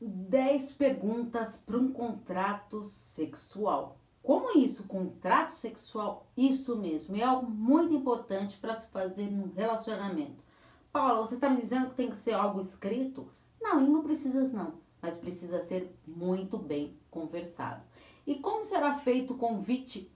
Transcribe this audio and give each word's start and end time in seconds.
10 0.00 0.72
perguntas 0.72 1.56
para 1.56 1.76
um 1.76 1.92
contrato 1.92 2.84
sexual. 2.84 3.98
Como 4.22 4.58
isso? 4.58 4.86
Contrato 4.86 5.50
sexual? 5.50 6.26
Isso 6.36 6.76
mesmo. 6.76 7.16
É 7.16 7.22
algo 7.22 7.50
muito 7.50 7.94
importante 7.94 8.58
para 8.58 8.74
se 8.74 8.88
fazer 8.90 9.30
num 9.30 9.52
relacionamento. 9.54 10.44
Paula, 10.92 11.24
você 11.24 11.34
está 11.34 11.48
me 11.48 11.60
dizendo 11.60 11.90
que 11.90 11.96
tem 11.96 12.10
que 12.10 12.16
ser 12.16 12.32
algo 12.32 12.60
escrito? 12.60 13.28
Não, 13.60 13.80
não 13.80 14.02
precisa 14.02 14.46
não, 14.48 14.74
mas 15.00 15.18
precisa 15.18 15.60
ser 15.60 15.94
muito 16.06 16.58
bem 16.58 16.96
conversado. 17.10 17.82
E 18.26 18.36
como 18.36 18.62
será 18.62 18.94
feito 18.94 19.34
o 19.34 19.38
convite 19.38 20.12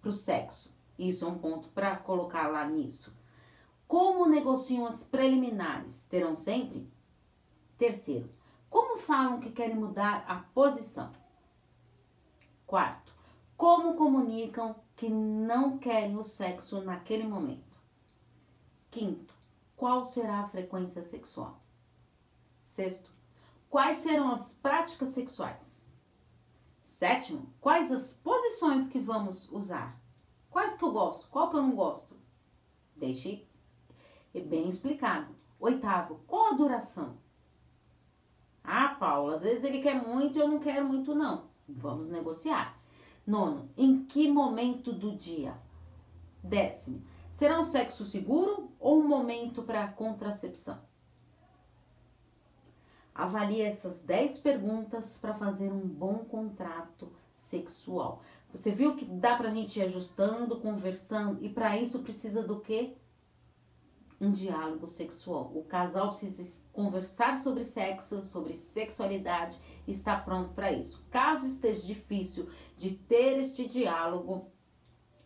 para 0.00 0.10
o 0.10 0.12
sexo? 0.12 0.76
Isso 0.98 1.24
é 1.24 1.28
um 1.28 1.38
ponto 1.38 1.68
para 1.68 1.96
colocar 1.96 2.48
lá 2.48 2.68
nisso. 2.68 3.16
Como 3.88 4.28
negociam 4.28 4.86
as 4.86 5.04
preliminares? 5.04 6.06
Terão 6.06 6.36
sempre? 6.36 6.88
Terceiro, 7.76 8.30
como 8.92 8.98
falam 8.98 9.40
que 9.40 9.50
querem 9.50 9.74
mudar 9.74 10.22
a 10.28 10.36
posição? 10.52 11.10
Quarto, 12.66 13.14
como 13.56 13.94
comunicam 13.94 14.76
que 14.94 15.08
não 15.08 15.78
querem 15.78 16.18
o 16.18 16.24
sexo 16.24 16.82
naquele 16.82 17.26
momento? 17.26 17.78
Quinto, 18.90 19.34
qual 19.74 20.04
será 20.04 20.40
a 20.40 20.48
frequência 20.48 21.02
sexual? 21.02 21.58
Sexto, 22.62 23.10
quais 23.70 23.96
serão 23.96 24.30
as 24.30 24.52
práticas 24.52 25.08
sexuais? 25.08 25.82
Sétimo, 26.82 27.50
quais 27.62 27.90
as 27.90 28.12
posições 28.12 28.88
que 28.88 28.98
vamos 28.98 29.50
usar? 29.50 29.98
Quais 30.50 30.76
que 30.76 30.84
eu 30.84 30.92
gosto? 30.92 31.30
Qual 31.30 31.48
que 31.48 31.56
eu 31.56 31.62
não 31.62 31.74
gosto? 31.74 32.14
Deixe 32.94 33.48
bem 34.34 34.68
explicado. 34.68 35.34
Oitavo, 35.58 36.20
qual 36.26 36.52
a 36.52 36.56
duração? 36.56 37.16
Ah, 38.64 38.96
Paulo, 38.98 39.32
às 39.32 39.42
vezes 39.42 39.64
ele 39.64 39.82
quer 39.82 39.94
muito 39.94 40.36
e 40.36 40.40
eu 40.40 40.48
não 40.48 40.58
quero 40.58 40.86
muito, 40.86 41.14
não. 41.14 41.44
Vamos 41.68 42.08
negociar. 42.08 42.78
Nono, 43.26 43.68
em 43.76 44.04
que 44.04 44.30
momento 44.30 44.92
do 44.92 45.14
dia? 45.14 45.54
Décimo, 46.42 47.02
será 47.30 47.60
um 47.60 47.64
sexo 47.64 48.04
seguro 48.04 48.70
ou 48.78 49.00
um 49.00 49.06
momento 49.06 49.62
para 49.62 49.88
contracepção? 49.88 50.80
Avalie 53.14 53.60
essas 53.60 54.02
10 54.02 54.38
perguntas 54.38 55.18
para 55.18 55.34
fazer 55.34 55.70
um 55.70 55.86
bom 55.86 56.18
contrato 56.18 57.12
sexual. 57.36 58.22
Você 58.52 58.70
viu 58.70 58.96
que 58.96 59.04
dá 59.04 59.36
para 59.36 59.48
a 59.50 59.54
gente 59.54 59.78
ir 59.78 59.82
ajustando, 59.82 60.60
conversando, 60.60 61.44
e 61.44 61.48
para 61.48 61.76
isso 61.76 62.02
precisa 62.02 62.42
do 62.42 62.60
quê? 62.60 62.94
Um 64.22 64.30
diálogo 64.30 64.86
sexual. 64.86 65.50
O 65.52 65.64
casal 65.64 66.10
precisa 66.10 66.62
conversar 66.72 67.36
sobre 67.38 67.64
sexo, 67.64 68.24
sobre 68.24 68.54
sexualidade 68.54 69.58
e 69.86 69.90
está 69.90 70.16
pronto 70.16 70.54
para 70.54 70.70
isso. 70.70 71.04
Caso 71.10 71.44
esteja 71.44 71.84
difícil 71.84 72.48
de 72.78 72.92
ter 72.92 73.40
este 73.40 73.68
diálogo 73.68 74.52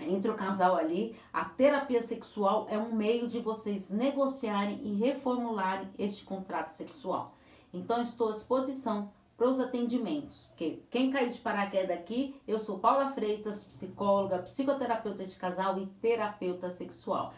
entre 0.00 0.30
o 0.30 0.34
casal 0.34 0.76
ali, 0.76 1.16
a 1.32 1.44
terapia 1.44 2.02
sexual 2.02 2.66
é 2.70 2.78
um 2.78 2.94
meio 2.94 3.28
de 3.28 3.40
vocês 3.40 3.90
negociarem 3.90 4.80
e 4.82 4.94
reformularem 4.94 5.88
este 5.98 6.24
contrato 6.24 6.72
sexual. 6.72 7.36
Então, 7.72 8.02
estou 8.02 8.28
à 8.28 8.32
disposição 8.32 9.10
para 9.36 9.48
os 9.48 9.58
atendimentos. 9.60 10.52
Que 10.56 10.82
quem 10.90 11.10
caiu 11.10 11.30
de 11.30 11.38
paraquedas 11.38 11.96
aqui, 11.96 12.40
eu 12.46 12.58
sou 12.58 12.78
Paula 12.78 13.10
Freitas, 13.10 13.64
psicóloga, 13.64 14.38
psicoterapeuta 14.40 15.24
de 15.24 15.36
casal 15.36 15.78
e 15.78 15.86
terapeuta 15.86 16.70
sexual. 16.70 17.32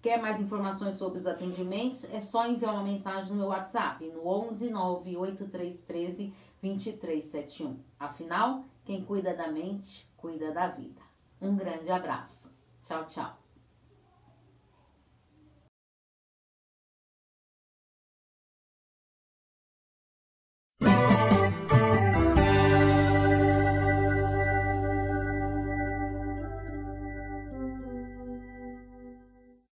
Quer 0.00 0.20
mais 0.22 0.40
informações 0.40 0.94
sobre 0.94 1.18
os 1.18 1.26
atendimentos? 1.26 2.04
É 2.12 2.20
só 2.20 2.46
enviar 2.46 2.72
uma 2.72 2.84
mensagem 2.84 3.32
no 3.32 3.38
meu 3.38 3.48
WhatsApp 3.48 4.08
no 4.10 4.26
11 4.26 4.70
98313 4.70 6.32
2371. 6.62 7.78
Afinal, 7.98 8.64
quem 8.84 9.04
cuida 9.04 9.36
da 9.36 9.50
mente, 9.50 10.08
cuida 10.16 10.52
da 10.52 10.68
vida. 10.68 11.02
Um 11.40 11.56
grande 11.56 11.90
abraço. 11.90 12.56
Tchau, 12.84 13.06
tchau. 13.06 13.47